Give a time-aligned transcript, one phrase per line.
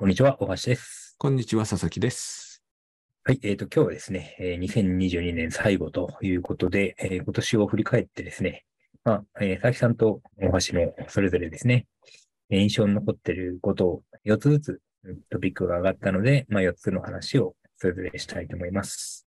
[0.00, 1.14] こんにちは、大橋です。
[1.18, 2.62] こんにちは、佐々木です。
[3.22, 8.64] はい、えっ、と、今日はですね、えー2022年最後ということで、えー今年を振り返ってですね、
[9.04, 11.86] まあ、えー佐々木さんと大橋のそれぞれですね、
[12.48, 19.26] えー印象に残っていることを4つずつうんトピックが上がったので、まあ、4つの話をそれぞれしたいと思います。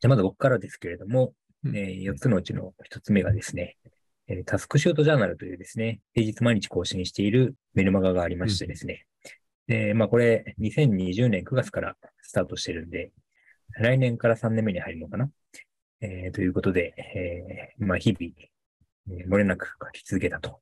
[0.00, 1.32] じゃあ、まず僕からですけれども、
[1.62, 3.76] うんえ4つのうちの1つ目がですね、
[4.26, 9.04] えータスクシュートジャーナルというですね、平日毎日更新しているメルマガがありましてですね、
[9.68, 13.12] で、まあこれ、2020年9月からスタートしてるんで、
[13.78, 15.30] 来年から3年目に入るのかな？
[16.00, 18.32] えーということで、えーまあ日々、
[19.10, 20.60] えー漏れなく書き続けたと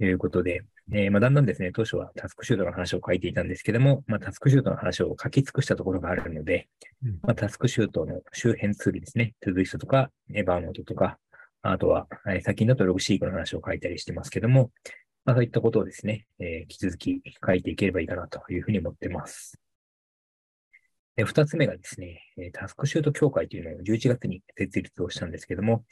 [0.00, 6.68] いうことで、えーまあだんだんですね、当初はタスクシュートの話を書いていたんですけども、まあタスクシュートの話を書き尽くしたところがあるので、
[7.04, 7.18] うん。
[7.22, 11.18] まあタスクシュートの周辺ツールですね、トゥーイストとか、エヴァーノートとか、
[11.60, 14.70] あとは、えー最近だとログシークの話を書いたりしてますけども、
[15.24, 19.58] まあそういったことをですね、えー引き続き書いていければいいかなというふうに思ってます。
[21.16, 22.22] で二つ目がですね、
[22.54, 25.84] タスクシュート協会というのを11月に設立をしたんですけども、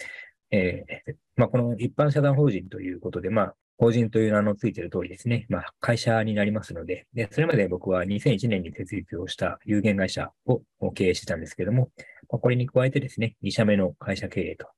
[0.50, 11.90] えーまあ、この一般社団法人ということで、まあ、法人という名のついている通りですね、まあ、会社になりますので、で、それまで僕は2001年に設立をした有限会社を経営してたんですけども、
[12.30, 14.68] ま、これに加えてですね、2社目の会社経営と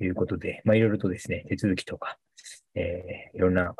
[0.00, 2.18] いうことで、まあ、いろいろとですね、手続きとか、
[2.76, 3.74] えーいろんな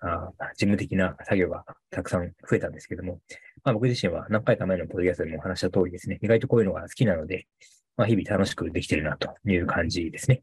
[0.00, 3.20] あー事務的な作業がたくさん増えたんですけども、
[3.64, 7.46] まあ、僕自身は何回か前のポッドキャストでもお話した通りですね、意外とこういうのが好きなので、
[7.96, 10.42] まあ、日々楽しくできてるなという感じですね。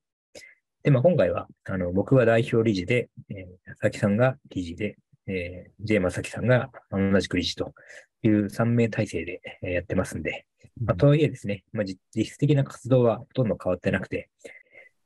[0.84, 7.74] で、まあ、今回は、あの、僕は代表理事で、えー、佐々木さんが理事で、えー、J 正樹さんが同じく理事と
[8.22, 10.46] いう3名体制でえーやってますんで、
[10.82, 14.30] まあ、とはいえですね、まあ、実実質的な活動はほとんど変わってなくて、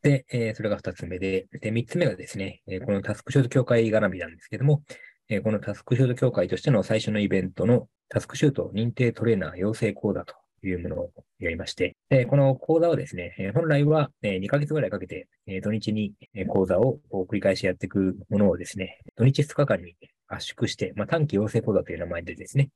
[0.02, 4.84] で、えそれが2つ目で、で、3つ目がですね、えこのタスクシュート協会絡みなんですけども、
[5.30, 11.96] えこのタスクシュート協会としての最初のイベントのタスクシュート認定トレーナー養成講座というものをやりまして、
[12.30, 16.14] この講座はですね、え本来はえー2ヶ月ぐらいかけて、え土日に
[16.48, 17.00] 講座を
[17.30, 19.96] 繰り返しやっていくものをですね、土日2日間に
[20.28, 22.70] 圧縮して、まあ、短期養成講座という名前でですね、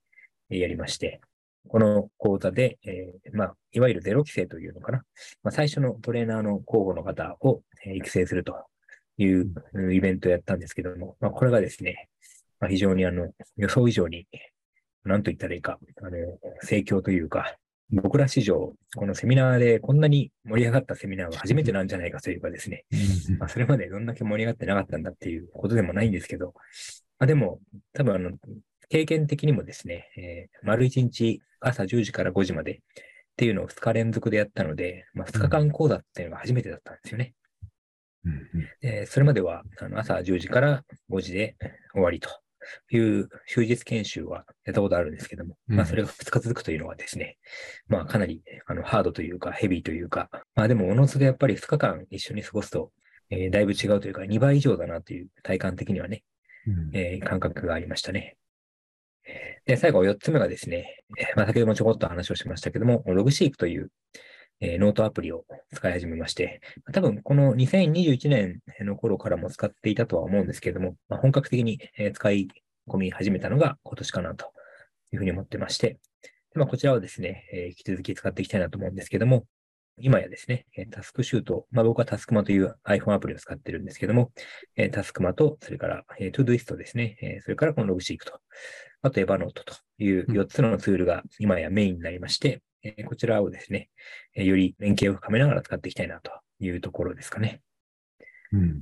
[0.49, 1.21] やりまして、
[1.67, 5.03] この講座で、えーまあ、いわゆるゼロ規制というのかな。
[5.43, 8.55] まあ、最初のトレーナーの候補の方をえー育成すると
[9.17, 9.95] いううん。
[9.95, 12.09] イベントをやったんですけども、まあ、これがですね、
[12.59, 14.27] まあ、非常にあの予想以上に、
[15.03, 16.11] なんと言ったらいいか、あの、
[16.63, 17.55] 盛況というか、
[17.91, 22.85] 僕ら史上、このセミナーでこんなに盛り上がったセミナーは初めてなんじゃないかというかですね、
[23.29, 23.37] うん。
[23.37, 26.53] まあ、それまでどんだけ盛り上がってなかったんだっていうことでもないんですけど、
[27.19, 27.59] まあ、でも、
[27.93, 28.31] 多分あの、
[28.89, 32.75] 経験的にもですね、えー丸1日朝10時から5時までっ
[33.37, 37.33] ていうのを2日連続でやったので、まあ、2日間講座っていうのが初めてだったんですよね。
[38.25, 38.41] うん
[38.81, 41.55] でそれまではあの朝10時から5時で
[41.93, 42.29] 終わりと
[42.91, 47.37] いう終日研修はやったことあるんですけども、うんまあそれが2日続くというのはですね、
[47.87, 52.91] まあかなりあのハードというかヘビーというか、まあでもおのずとやっぱり2日間一緒に過ごすと、
[53.29, 56.23] えーだいぶ違うというか2倍以上だなという体感的にはね、
[56.67, 58.37] うんえー感覚がありましたね。
[59.65, 61.03] で、最後4つ目がですね、
[61.35, 63.91] まあ、先ほどもちょこっと話をしましたけども、ログシークという、
[64.61, 65.43] えーノートアプリを
[65.73, 66.61] 使い始めまして、
[66.93, 71.79] 多分この2021年の頃からも使っていたとは思うんですけれども、まあ、本格的に
[72.13, 72.47] 使い
[72.87, 74.45] 込み始めたのが今年かなと
[75.11, 75.99] いうふうに思ってまして、
[76.53, 79.45] まあ、こちらをですね、えー引き続き使っていきたいなと思うんですけども、
[79.97, 84.31] 今やですね、えータスクシュート、まあ、僕は Taskuma という iPhone アプリを使ってるんですけども、
[84.75, 88.39] えー Taskuma と、それから、えー、 Todoist ですね、えーそれからこの Logseq と、
[89.01, 93.89] あと Evernote といううん4つのツールが今やメインになりまして、えーこちらをですね、
[94.35, 97.61] えーより連携を深めながら使っていきたいなというところですかね。
[98.51, 98.81] うん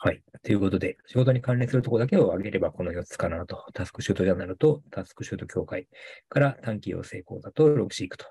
[0.00, 0.22] はい。
[0.44, 3.66] ということで、仕事に関連するところだけを挙げればこの4つかなと。
[3.74, 5.88] タスクシュートジャーナルとタスクシュート協会
[6.28, 8.26] から短期養成講座とログシークと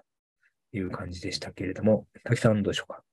[0.73, 3.03] いう感じでしたけれども、滝さんどうでしょうか？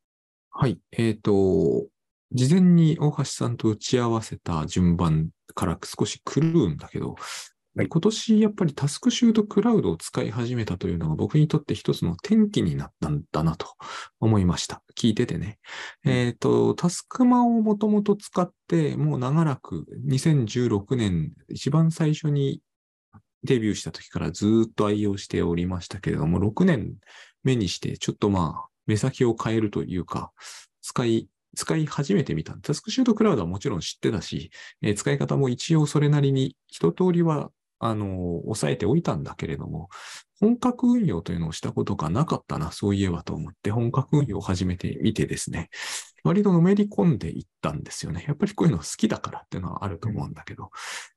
[0.50, 0.78] はい。
[0.92, 1.86] えっ、と、
[2.32, 7.10] 事前に大橋さんと打ち合わせた順番から少し狂うんだけど、
[7.76, 13.66] はい今年やっぱりタスクシュートクラウドを使い始めたというのが僕にとって一つの転機になったんだなと
[14.20, 14.84] 思いました。
[14.96, 15.58] 聞いててね。
[16.04, 22.60] うんえっ、と、タスクマをもともと使って、もう長らく2016年一番最初に
[23.42, 26.94] デビューした時からずーっと愛用しておりましたけれども、6年
[27.44, 30.32] 目にしてちょっとまあ目先を変えるというか、
[30.82, 32.54] 使い、使い始めてみた。
[32.54, 34.50] タスクシュートクラウドはもちろん知ってたし、
[34.82, 39.88] えー使い方も一応それなりに一通りは、あの、抑えておいたんだけれども、
[40.40, 45.70] 本格運用というのをしたことがなかったな、そういえばと思って本格運用を始めてみてですね、
[46.24, 48.24] 割とのめり込んでいったんですよね。
[48.26, 50.70] やっぱりこういうの好きだからっていうのはあると思うんだけど。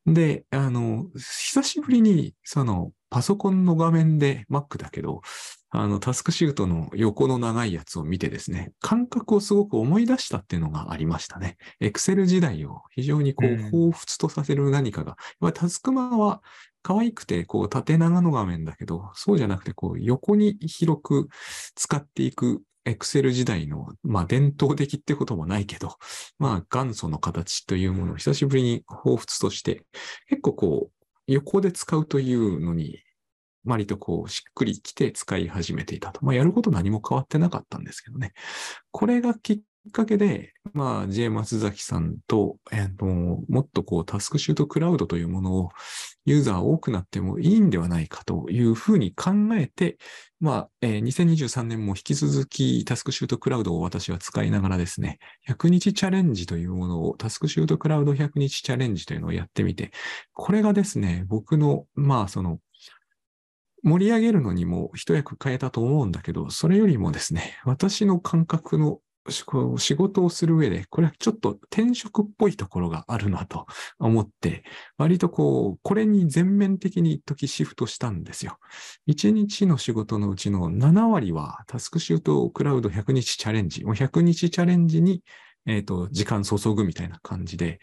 [0.06, 5.22] で、あの、久しぶりにそのパソコンの画面で Mac だけど、
[5.70, 11.58] あの、タスクシュートの横の長いやつを見てですね、感覚をすごく思い出したっていうのがありましたね。
[11.82, 16.42] Excel 時代を非常にこう、彷彿とさせる何かが、やっぱりタスクマは
[16.84, 21.28] 可愛くて、こう、縦長の画面だけど、そうじゃなくて、こう、横に広く
[21.76, 25.98] 使っていく Excel 時代の、まあ、伝統的ってこともないけど、
[26.40, 29.84] まあ、元祖の形というものを久しぶりに彷彿として、
[30.30, 30.92] 結構こう、
[31.28, 33.00] 横で使うというのに
[33.68, 36.26] 割とこう、しっくりきて使い始めていたと。
[36.26, 38.34] まあ、やること何も変わってなかったんですけどね。
[38.92, 39.60] これがきっ
[39.92, 45.70] かけで、まあ、J 松崎さんと、えっ、と、もっとこう、タスクシュートクラウドというものを
[46.26, 49.98] ユーザー多くなってもいいんではないかというふうに考えて、
[50.40, 59.92] まあ、えー、2023年も引き続きタスクシュートクラウドを私は使いながらですね、100日チャレンジというものを、タスクシュートクラウド100日チャレンジというのをやってみて、
[60.34, 62.60] これがですね、僕の、まあ、その、
[63.84, 69.00] 盛り上げるのにも一役変えたと思うんだけど、それよりもですね、私の感覚の
[69.32, 73.66] 仕事をする上で、これはちょっと転職っぽいところがあるなと
[74.00, 74.64] 思って、
[74.98, 78.58] 割とこう、これに全面的に一時シフトしたんですよ。
[79.08, 85.24] 1日の仕事のうちの7割はタスクシュートクラウド100日チャレンジ、100日チャレンジに、
[85.66, 87.80] えっ、ー、と、時間注ぐみたいな感じで、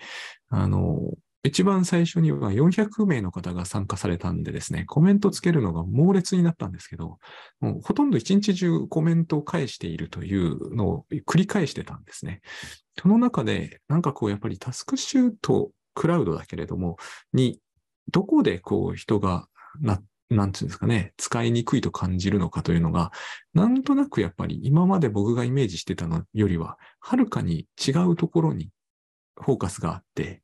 [0.49, 0.99] あの、
[1.46, 7.19] 一番最初には400名の方が参加されたんでですね、コメントつけるのが猛烈になったんですけど、
[7.61, 12.41] もうほとんど一日中コメントを返しているというのを繰り返してたんですね。
[12.99, 16.96] その中で、なんかこうやっぱりタスクシュートクラウドだけれども、
[17.35, 17.61] に、
[18.11, 19.47] どこでこう人が
[19.81, 20.00] な、
[20.31, 23.12] なんていうんですかね、使いにくいと感じるのかというのが、
[23.52, 28.70] なんとなくやっぱり今まで僕がイメージしてたのよりは、はるかに違うところに
[29.37, 30.43] フォーカスがあって、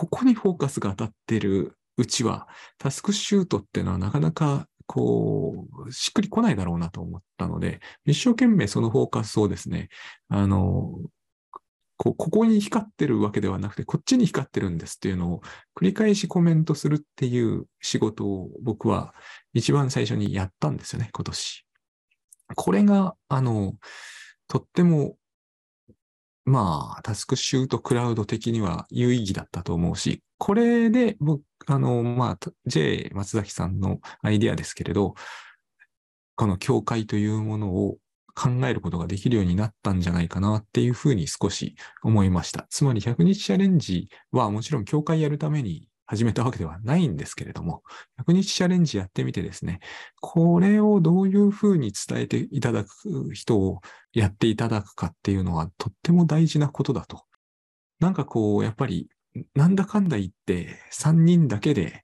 [0.00, 2.48] ここにフォーカスが当たってるうちは、
[2.78, 9.90] タスクシュートっていうのはなかなかこう、しっくりこないだろうなと思ったので、一生懸命そのフォーカスをですね、
[10.30, 11.00] あの、
[11.98, 15.40] こここに光ってるわけではなくて、こっちに光ってるんですっていうのを
[15.76, 19.12] 繰り返しコメントするっていう仕事を僕は
[19.52, 21.66] 一番最初にやったんですよね、今年。
[22.56, 23.74] これが、あの、
[24.48, 25.16] とっても
[26.50, 35.14] まあ、タスクシュートクラウド的には有意義だったと思うし、これで僕、あの、まあ、J 松崎さんのアイディアですけれど、
[36.34, 37.98] この教会というものを
[38.34, 42.66] 考えることができるようになったんじゃないかなっていうふうに少し思いました。
[42.68, 47.84] つまり100日チャレンジはもちろん教会やるために始めたわけではないんですけれども、
[48.26, 49.78] 100日チャレンジやってみてですね、
[50.20, 53.80] これをどういうふうに伝えていただく人を
[54.12, 57.22] やっていただくかっていうのはとっても大事なことだと。
[58.00, 59.08] なんかこう、やっぱり、
[59.54, 62.02] なんだかんだ言って3人だけで、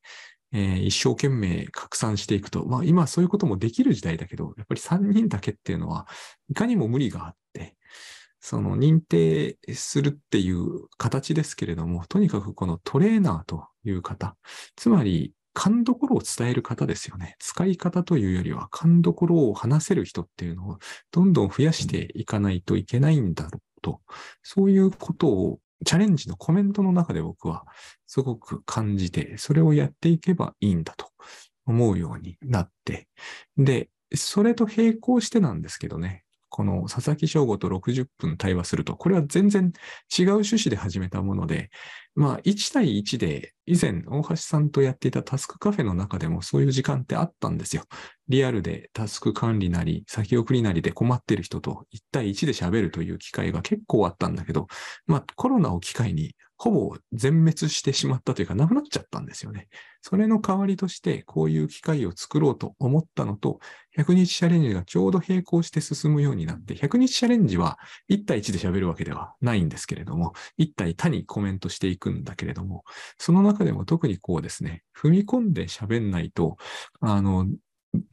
[0.52, 6.06] えー、一生懸命拡散していくと、まあ今そういうこともできる時代だけど、やっぱり3人だけっていうのは、
[6.48, 7.75] いかにも無理があって、
[8.48, 14.36] その認定するっていう形ですけれども、とにかくこのトレーナーという方、
[14.76, 17.34] つまり勘どころを伝える方ですよね。
[17.40, 20.78] 使い方というよりは勘どころを話せる人っていうのを
[21.10, 24.00] どんどん増やしていかないといけないんだろうと、
[24.44, 27.64] そういうことをチャレンジのコメントの中で僕は
[28.06, 31.08] すごく感じて、それをやっていけばいいんだと
[31.66, 33.08] 思うようになって、
[33.56, 39.72] で、それと並行してなんですけどね、この佐々木翔吾と60分対話すると、これは全然
[40.16, 41.70] 違う趣旨で始めたもので、
[42.14, 47.84] まあ、1対1で、以前、大橋さんとやっていたタスクカフェの中でもそういう時間ってあったんですよ。
[48.28, 54.66] リアルでタスク管理なり、先送りなりで困ってる人と1対1で喋るという機会が結構あったんだけど、
[55.06, 59.68] まあ、コロナを機会にほぼ全滅してしまったというか、なくなっちゃったんですよね。
[60.00, 63.60] それの代わりとして、こういう機会を作ろうと思ったのと、
[63.98, 72.84] 100日チャレンジがちょうど並行して進むようになって、100日チャレンジは1対1で喋るわけではないんですけれども、1対他にコメントしていくんだけれども、
[73.18, 76.56] その中でも特にこうですね、踏み込んで喋んないと、
[77.00, 77.46] あの、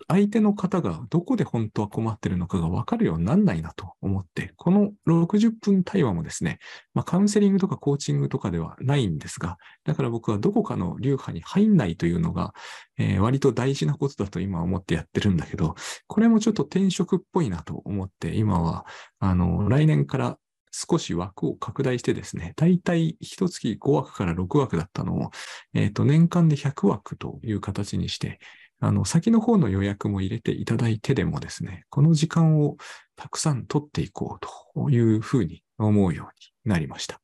[0.08, 6.60] 相手の方がどこで本当は困ってるのかが分かるようになんないなと思って、この60分対話もですね、
[6.94, 12.54] まあ、カウンセリングとかコーチングとかではないんですが、だから僕はどこかの流派に入んないというのが、
[12.98, 15.76] えー、割と大事なことだと今思ってやってるんだけど、
[16.08, 18.86] これもちょっと転職っぽいなと思って、今は、
[19.20, 20.38] あの、来年から
[20.74, 25.32] 少し枠を拡大してですね、だいたい一月5枠から6枠だったのを、
[25.74, 28.40] えっ、ー、と、年間で100枠という形にして、
[28.84, 32.76] あの、先の方の予約も入れていただいてでもですね、この時間を
[33.16, 36.28] たくさん取っていこうというふうに思うよう
[36.68, 37.22] になりました。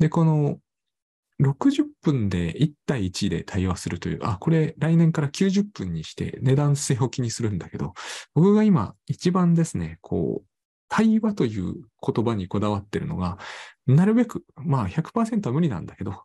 [0.00, 0.58] で、この
[1.40, 7.92] 60分で1対1で対話するという、あ、これ来年から90分にして値段据え置きにするんだけど、
[8.34, 10.46] 僕が今一番ですね、こう、
[10.88, 13.38] 対話という言葉にこだわってるのが、
[13.86, 16.24] なるべく、まあ100%は無理なんだけど、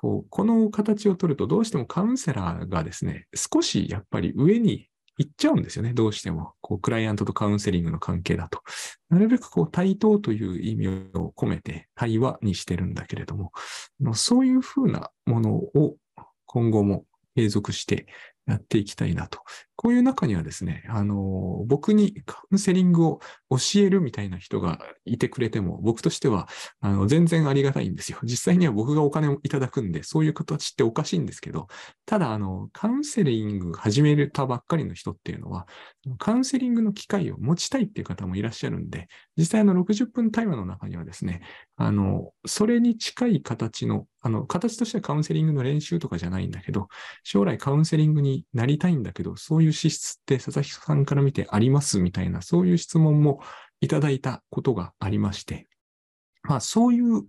[0.00, 4.88] こう、この形を取るとどうしてもカウンセラーがですね、少しやっぱり上に
[5.18, 6.54] 行っちゃうんですよね、どうしても。
[6.62, 8.62] こう、クライアントとカウンセリングの関係だと。
[9.10, 13.52] なるべくこう、対等という意味を込めて対話にしてるんだけれども、
[14.14, 15.96] そういうふうなものを
[16.46, 17.04] 今後も
[17.36, 18.06] 継続して
[18.46, 19.42] やっていきたいなと。
[19.80, 26.48] こういう中にはですね、あの、僕にカウンセリングを教えるみたいな人がいてくれても、僕としては、
[26.82, 28.18] あの、全然ありがたいんですよ。
[28.22, 31.66] 実際には僕がお金をいただくんで、そういう形っておかしいんですけど、
[32.04, 35.66] ただ、あの、カウンセリング始めたばっかりの人っていうのは、
[36.18, 39.08] カウンセリングの機会を持ちたいっていう方もいらっしゃるんで、
[39.38, 41.40] 実際の60分対話の中にはですね、
[41.76, 46.88] あの、それに近い形の、あの、形としてはカウンセリングの練習とかじゃないんだけど、
[47.22, 53.40] 将来カウンセリングになりたいんだけど、そういう資質って佐々木さんから見てありますみたいな、そういう質問も
[53.80, 55.68] いただいたことがありまして、
[56.42, 57.24] まあそういう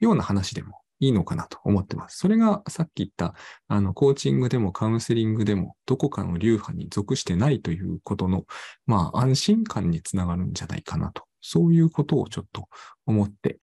[0.00, 2.18] ような話でもいいのかなと思ってます。
[2.18, 3.34] それがさっき言った、
[3.68, 8.44] あの、コーチングでもカウンセリングでも、どこかの流派に属してないということの、
[8.86, 12.68] まあ安心感につながるんじゃないかなと、そういうことをちょっと
[13.06, 13.58] 思って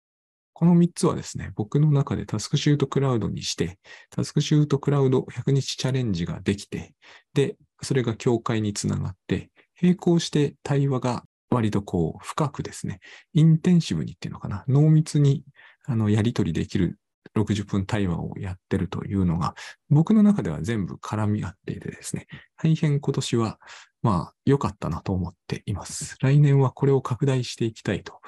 [0.54, 3.76] この3つはですね、僕の中でタスクシュートクラウドにして、
[4.11, 6.95] タスクシュートクラウド100日チャレンジができて、
[7.35, 9.50] で、それが境界につながって、
[9.81, 13.00] 並行して対話が割とこう深くですね、
[13.33, 15.45] インテンシブにっていうのかな、濃密に
[15.85, 16.99] あのやり取りできる
[17.37, 19.55] 60分対話をやってるというのが、
[19.91, 22.26] 僕の中では全部絡み合っていてですね、
[22.57, 23.59] 大変今年は
[24.05, 26.17] まあ、良かったなと思っています。
[26.21, 28.21] 来年はこれを拡大していきたいと、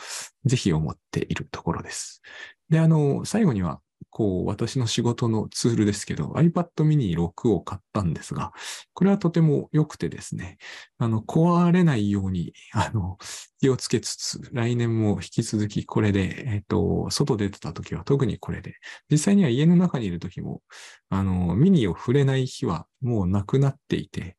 [0.47, 2.23] ぜひ思っているところです。
[2.71, 8.53] で、あの、最後には、こう、私の仕事のツールですけど、iPad mini 6を買ったんですが、
[8.95, 10.59] これはとても良くてですね、
[10.99, 13.19] あの、壊れないように、あの、
[13.61, 18.75] 気をつけつつ、来年も引き続きこれで、えっ、と、外出てた時は特にこれで、
[19.11, 20.63] 実際には家の中にいる時も、
[21.09, 24.37] あの、ミニを触れない日はもうなくなっていて、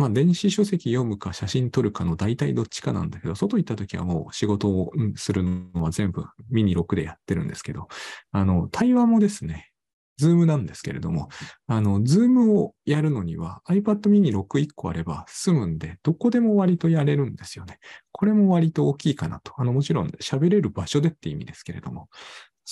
[0.00, 7.88] まあ、電子書籍読むか写真撮るかの大体どっちかなんだけど、外行った時はもう仕事をするのは全部ミニ6でやってるんですけど、
[8.32, 9.70] あの、対話もですね、
[10.16, 11.28] ズームなんですけれども、
[11.66, 17.78] あの、ズームをやるのには iPad mini 6 1個あれば済むんで、どこでも割とやれるんですよね。
[18.10, 19.52] これも割と大きいかなと。
[19.58, 22.08] あの、もちろん喋れる場所でって意味ですけれども、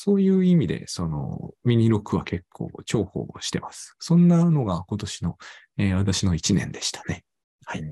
[0.01, 3.97] そういう意味で、その、ミニ ロクは結構重宝してます。
[3.99, 5.37] そんなのが今年の、
[5.77, 7.25] えー、私の1年でしたね。
[7.65, 7.83] はい。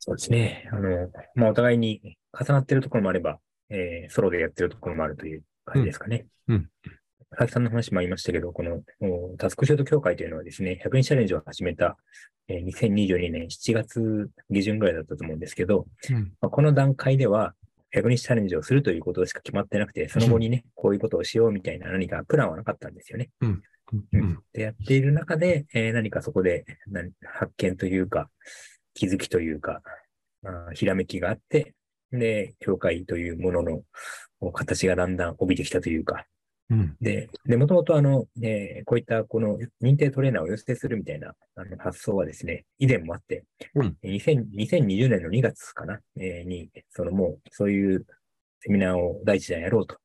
[0.00, 0.68] そうですね。
[0.72, 6.26] あの、まあ、お互いに重なってるところもあれば、えー、ソロでやってるところもあるという感じですかね。
[6.48, 6.56] うん。
[6.56, 6.70] うん
[7.38, 8.82] 佐々木さんの話もありましたけど、この
[9.38, 11.96] タスクシュート協会というのはですね、100日チャレンジを始めた、
[12.48, 17.54] えー、2022年7月下旬ぐらいだったと思うんですけど、うん、まあ、この段階では、
[17.94, 23.30] 100日チャレンジをするということしか決まってなくて、その後にね、こういうことをしようみたいな何かプランはなかったんですよね。
[23.40, 23.62] うん。
[24.12, 26.64] うん、で、やっている中で、えー、何かそこで
[27.24, 28.30] 発見というか、
[28.94, 29.82] 気づきというか、
[30.44, 31.74] あひらめきがあって、
[32.12, 33.62] で、教会というもの
[34.40, 36.26] の形がだんだん帯びてきたというか、
[36.70, 48.06] うん、で、で、もともとあの、えー、こういったこの認定トレーナーを養成するみたいなあの発想はですね、以前もあって、うん、2020年の2月かな、えー、に、そのもうそういう
[48.60, 49.96] セミナーを第一弾やろうと、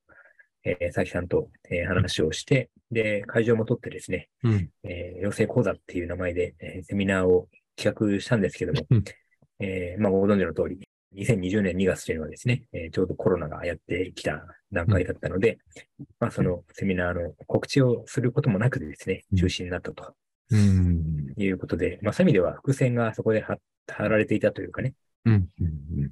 [0.64, 9.04] えー、佐々木さんと、えー、話をして、で、会場も取ってですね、うん、えー、養成講座っていう名前で、えー、セミナーを企画したんですけども、うん、
[9.60, 10.85] えー、まあ、ご存知の通り、
[11.16, 15.58] 2020年2月というのはですね、えー、ちょうどコロナがやってきた段階だったので、
[15.98, 20.14] うん、まあ、そのセミナーの告知をすることもなくですね、中止になったと。
[20.50, 23.58] うん、いうことで、まあ、そういう意味では伏線がそこで貼
[24.08, 24.94] られていたというかね。
[25.24, 25.48] うん。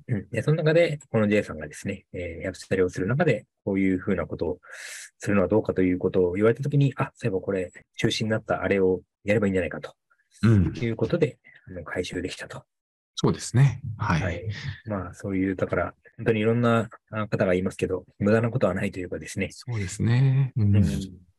[0.08, 4.58] うん、でその中で、この J さんがですね、えー、役者をする中で、こういうふうなことを
[5.18, 9.94] するのはどうかということを言われたときに、あ、そういえばこれ、中止になったあれをやればいいんじゃないかと。
[10.42, 12.64] うん、いうことで、あの回収できたと。
[13.24, 13.80] そうですね。
[13.96, 14.22] はい。
[14.22, 14.44] はい、
[14.84, 19.48] まあ、そういう、だから、本当にいろんな方が言いますけど、無駄なことはないというかですね。
[19.50, 20.52] そうですね。
[20.56, 20.80] うん、う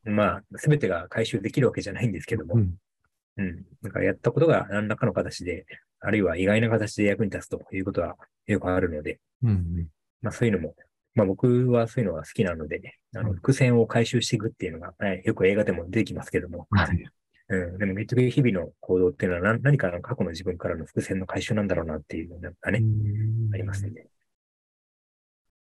[0.10, 2.74] ん、まあ、すべてが回収できるわけじゃないんですけども、うん。
[3.38, 3.66] うん。
[3.84, 5.68] だからやったことが何らかの形で、
[6.00, 8.16] あるいは意外な形で役に立つということは
[8.48, 9.88] よくあるので、うん、うん、
[10.24, 10.74] まあそういうのも、
[11.14, 17.06] まあ僕はそういうのが好きなので、ね、あの、伏線を回収していくっていうのが、はい、よく映画でも出てきますけども、はい、
[17.50, 17.78] うん。
[17.78, 22.82] でも結局日々の行動っていうのは何何かの過去の自分からの伏線の回収なんだろうなっていうのがね、
[23.54, 24.08] ありますね。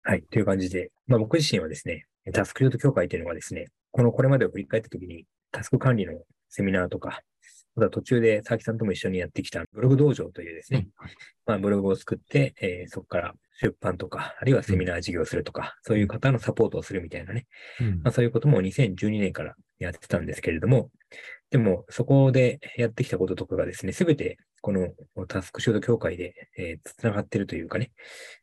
[0.04, 0.24] はい。
[0.24, 6.14] という感じで、まあ僕自身はですね、タスクシュート協会というのがですね、このこれまでを振り返ったときに、タスク管理の
[6.50, 7.22] セミナーとか、
[7.76, 10.88] また途中で佐々木さんとも一緒にやってきたブログ道場というですね、
[11.46, 17.48] まあブログを作って、えーそこから出版とか、あるいはセミナー事業をするとか、そういう方のサポートをするみたいなね、
[17.80, 20.90] うんまあ、そういうことも2012年からやってたんですけれども、
[21.50, 24.90] でも、そこでやってきたこととかがですね、すべてこの
[25.28, 27.92] タスクシュート協会で、えー、つながっているというかね、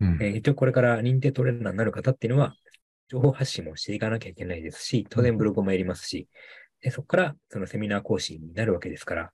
[0.00, 0.18] うん。
[0.23, 2.54] えー一応これから認定トレーナーになる方っていうのは、
[3.09, 6.28] 情報発信もしていかなきゃいけないですし、当然ブログもやりますし、
[6.80, 9.33] でそこからそのセミナー講師になるわけですから、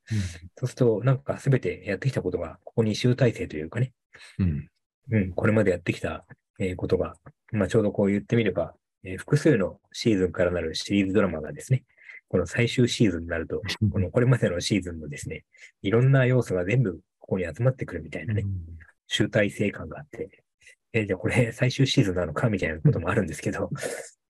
[0.57, 3.93] そうすると、なんかすべてやってきたことが、ここに集大成というかね、
[4.39, 4.69] うん。
[5.13, 6.25] うん、これまでやってきた、
[6.59, 7.15] えーことが、
[7.53, 11.85] まあ、ちょうどこう言ってみれば、えー複数のシーズンからなるシリーズドラマがですね、
[12.31, 13.61] この最終シーズンになると、
[13.93, 15.45] このこれまでのシーズンのですね、
[15.83, 18.45] いろんな要素が全部ここに集まってくるみたいなね、
[19.09, 20.45] 集大成感があって、
[20.93, 23.71] えーじゃあこれ最終シーズンなのかみたいなこともあるんですけど、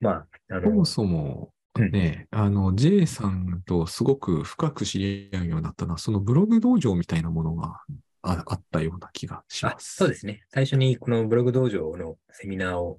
[0.00, 7.80] まあ、あのそも、そも、うんね、あの、J さんとすごく深く知り合うようになったのは、そのブログ道場みたいなものが
[8.22, 9.96] ああったような気がしあま、す。
[9.96, 10.42] そうですね。
[10.48, 12.98] 最初にこのブログ道場のセミナーを、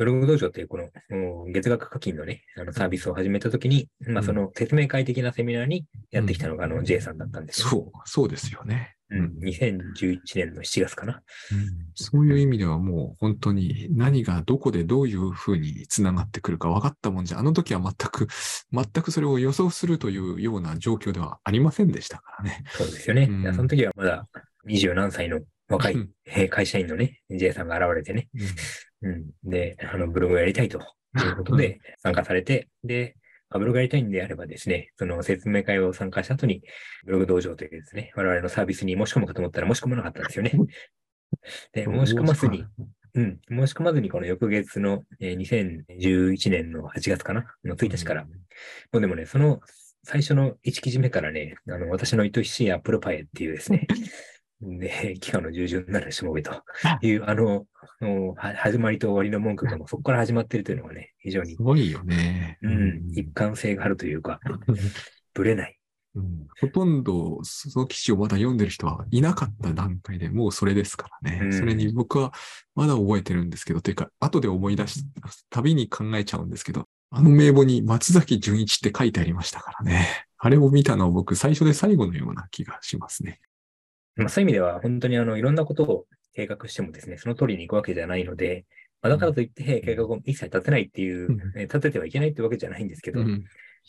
[0.00, 7.68] ブログ道場っていうこの月額課金のね、あのサービスを始めたときに、まあうんその説明会的なセミナーにやってきたのがあの J さんだったんですよ。
[7.68, 8.96] そう、そうですよね。
[9.10, 9.36] うん。
[9.42, 11.20] 2011年の7月かな。
[11.94, 18.26] そういう意味ではもう本当に何がどこでどういうふうにつながってくるか分かったもんじゃ、あの時は全く、
[18.72, 22.64] 全くそれを予想するというような状況ではありませんでしたからね。
[22.70, 23.28] そうですよね。
[23.30, 24.26] うんその時はまだ
[24.66, 25.96] 20何歳の若い
[26.48, 28.28] 会社員のね、J さんが現れてね、
[29.02, 29.30] うん。
[29.44, 30.82] で、あのブログをやりたいとい
[31.32, 33.16] うことで参加されて、で、
[33.48, 36.62] まあブログやりたいんであればですね、その説明会を参加した後に、
[37.04, 40.52] ブログ道場というですね、我々のサービスに申し込むかと思ったら申し込まなかったんですよね。
[41.72, 42.64] で、申し込まずに、
[43.14, 48.30] うん、申し込まずにこの翌月の、えー2011年の8月かなの1日から、も
[48.94, 49.60] うでもね、その
[50.04, 53.86] 最初の1記事目からね、あの、私の愛しいアップルパイっていうですね、
[54.60, 56.62] で、 期間の従順なるしもべと
[57.02, 57.66] いう、あの、
[58.36, 62.58] 始まりと終わりの文句がもうそこから始まっているというのがね、非常にす、ごいよね。
[62.62, 64.40] うん、一貫性があるというか、
[65.34, 65.76] ぶれない。
[66.16, 71.40] うんほとんどその記事をまだ読んでる人はいなかった段階でもうそれですからね。
[71.44, 72.32] うんそれに僕は
[72.74, 75.06] まだ覚えてるんですけど、ていうか、後で思い出す
[75.50, 80.26] たびに考えちゃうんですけど、あの名簿に松崎純一って書いてありましたからね。
[80.38, 83.40] あれを見たのは僕最初で最後のような気がしますね。
[84.16, 88.66] まあ、そういう意味では、本当にあの、いろんなことを計画してもですね、その通りに行くわけじゃないので、
[89.02, 93.44] まあ、だからといって、計画を一切立てないっていううん、えー立ててはいけないってわけじゃないんですけど、うん。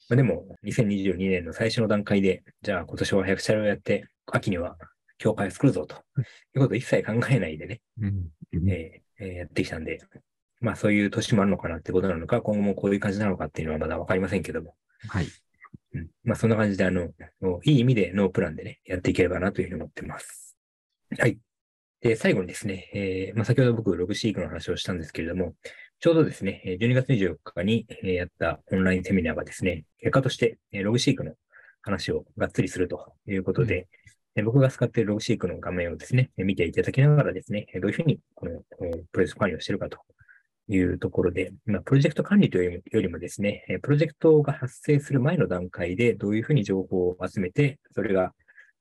[0.10, 4.78] まあ、でも、2022年の最初の段階で、じゃあ今年は100社をやって、秋には
[5.18, 5.98] 協会を作るぞとい
[6.56, 8.30] うことを一切考えないでね、うん。
[8.70, 10.00] えーやってきたんで、
[10.62, 14.76] まあそういう年もあるのかなってことなのか、今後もこういう感じなのかっていうのはまだわかりませんけども、
[15.10, 15.28] はい。
[15.94, 17.10] うん、まあそんな感じで、あの、
[17.64, 20.58] いい意味でノープランでね、やっていければなというふうに思ってます。
[21.18, 21.38] はい。
[22.02, 25.56] で、最後にですね、えーまあ先ほど僕、ログシークの話をしたんですけれども、
[26.00, 31.34] ちょうどですね、えー12月24日にえーやったオンラインセミナーがですね、結果として、えーログシークの
[31.82, 33.88] 話をがっつりするということで、
[34.36, 39.98] えー僕が使っているログシークの画面をですね、えー見ていただきながらですね、えーどういうふうにこのえープロジェクト管理をしているかと
[40.68, 48.34] いうところで、まあ、プロジェクト管理というよりもですね、えープロジェクトが発生する前の段階でどういうふうに情報を集めて、それが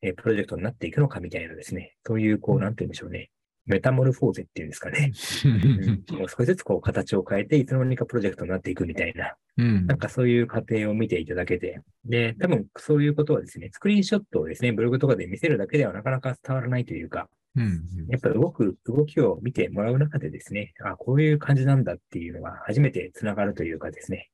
[0.02, 3.30] えープロジェクトになっていくのかみたいなですね、そういう、こう、なんて言うんでしょうね。
[3.66, 5.12] メタモルフォーゼっていうんですかね。
[5.44, 24.30] うんもう少しずつこう形を変えて、いつの間にかプロジェクトになっていくみたいな、うんなんかそういう過程を見ていただけて、で、多分そういうことはですね、スクリーンショットをですね、ブログとかで見せるだけではなかなか伝わらないというか、うんやっぱり動く、動きを見てもらう中でですね、あ、こういう感じなんだっていうのが初めて繋がるというかですね、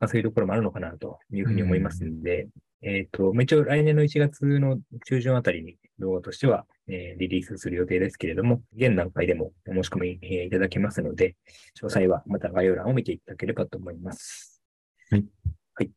[0.00, 2.48] まあ、そういうところもあるのかなというふうに思いますんで、
[2.82, 11.36] えっ、と、まあ一応来年の1月の中旬あたりに動画としては、えーリリースする予定ですけれども、現段階でもお申し込み、えーいただけますので、
[11.78, 14.62] 詳細はまた概要欄を見ていただければと思います。
[15.10, 15.26] はい。
[15.74, 15.90] はい。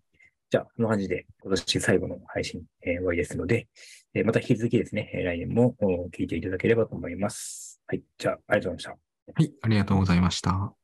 [0.50, 3.68] じゃあ、この感じで今年最後の配信、えー終わりですので、
[4.16, 5.76] えまた引き続きですね、来年も
[6.12, 7.82] 聞いていただければと思います。
[7.88, 8.04] はい。
[8.18, 9.34] じゃあ、ありがとうございました。
[9.36, 10.83] はい、ありがとうございました。